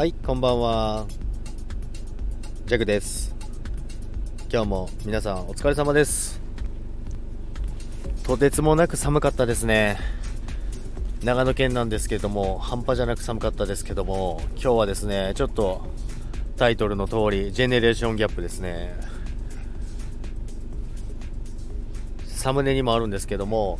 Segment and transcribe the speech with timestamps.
[0.00, 1.06] はいこんばんは。
[2.64, 3.36] ジャグです。
[4.50, 6.40] 今日も皆さんお疲れ様です。
[8.22, 9.98] とてつもなく寒かったですね。
[11.22, 15.82] 長野県なんですけれども半端じゃなく寒かったですけども今日はですねちょっと
[16.56, 18.98] タイトルの通りジェネレーションギャップですね。
[22.24, 23.78] サムネにもあるんですけども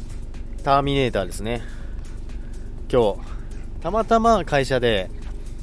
[0.65, 1.63] ターミネーターですね。
[2.93, 3.21] 今日
[3.81, 5.09] たまたま会社で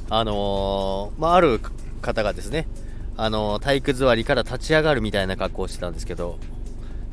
[0.10, 1.60] あのー、まあ、ある
[2.02, 2.68] 方がですね
[3.16, 6.38] あのー、体育座りから立ち上がるみたいな格好をしてたんですけど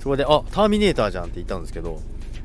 [0.05, 1.99] そこで、あ、ターミネーターじゃんって言ったんですけど、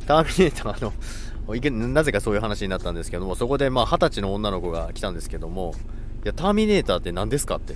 [0.07, 5.76] ターミネーターの なぜかそういう話になったんですけども、そこでまあ二十歳の女の子が来たんですけども、
[6.23, 7.76] いや、ターミネーターって何ですかって。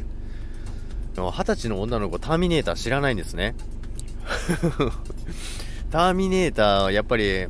[1.17, 3.55] 二十歳の女の子、ターミネーター知らないんですね。
[5.92, 7.48] ターミネーターはやっぱり、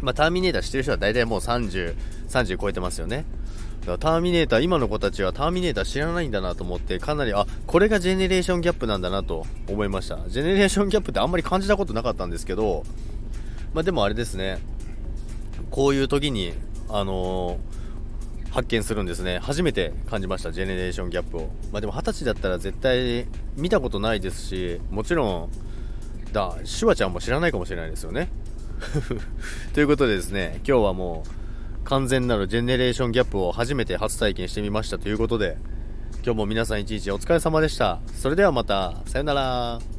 [0.00, 1.94] まあ、ターミネーター知ってる人は大体もう30、
[2.30, 3.26] 30超えてますよね。
[3.84, 10.18] だターミネーター、今の子たちはターミネーター知らないんだなと思って、かなり、あ、これがジェネレーションギャップなんだなと思いました。
[10.28, 12.84] ジェネレーションギャップってあんまり感じたことなかったんですけど、
[13.74, 14.58] まあでもあれですね、
[15.70, 16.54] こういう時に、
[16.88, 19.40] あのー、発見するんですね。
[19.40, 21.50] 初めて感じました、ジェネレーションギャップを。
[21.72, 25.50] まあでも二十歳だったら絶対見たことないですし、もちろん、
[26.32, 28.28] だ、シュワちゃんも知らないかもしれないですよね。
[29.74, 31.43] ということでですね、今日はもう、
[31.84, 35.56] 完全なるジェネレーションギャップを初めて初体験してみましたということで、
[36.24, 38.00] 今日も皆さん一日お疲れ様でした。
[38.14, 39.93] それではまた、さよなら。